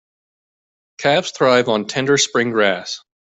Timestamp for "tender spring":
1.85-2.49